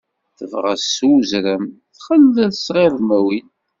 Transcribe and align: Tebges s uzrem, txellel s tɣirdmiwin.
Tebges 0.37 0.83
s 0.95 0.97
uzrem, 1.11 1.63
txellel 1.95 2.51
s 2.53 2.61
tɣirdmiwin. 2.67 3.47